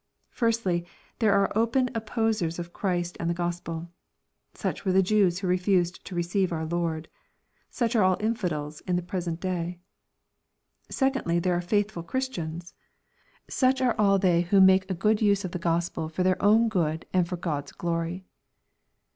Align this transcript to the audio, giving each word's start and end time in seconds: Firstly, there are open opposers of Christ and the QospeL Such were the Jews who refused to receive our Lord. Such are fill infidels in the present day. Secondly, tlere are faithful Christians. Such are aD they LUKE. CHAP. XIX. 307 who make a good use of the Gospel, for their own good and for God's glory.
Firstly, 0.31 0.83
there 1.19 1.31
are 1.35 1.55
open 1.55 1.91
opposers 1.93 2.57
of 2.57 2.73
Christ 2.73 3.15
and 3.19 3.29
the 3.29 3.35
QospeL 3.35 3.87
Such 4.55 4.83
were 4.83 4.91
the 4.91 5.03
Jews 5.03 5.37
who 5.37 5.47
refused 5.47 6.03
to 6.07 6.15
receive 6.15 6.51
our 6.51 6.65
Lord. 6.65 7.07
Such 7.69 7.95
are 7.95 8.01
fill 8.17 8.25
infidels 8.27 8.81
in 8.87 8.95
the 8.95 9.03
present 9.03 9.39
day. 9.39 9.77
Secondly, 10.89 11.39
tlere 11.39 11.57
are 11.59 11.61
faithful 11.61 12.01
Christians. 12.01 12.73
Such 13.47 13.79
are 13.79 13.91
aD 13.99 14.21
they 14.21 14.37
LUKE. 14.37 14.49
CHAP. 14.49 14.49
XIX. 14.49 14.49
307 14.49 14.49
who 14.59 14.65
make 14.65 14.89
a 14.89 14.99
good 14.99 15.21
use 15.21 15.45
of 15.45 15.51
the 15.51 15.59
Gospel, 15.59 16.09
for 16.09 16.23
their 16.23 16.41
own 16.41 16.67
good 16.67 17.05
and 17.13 17.27
for 17.27 17.37
God's 17.37 17.71
glory. 17.71 18.23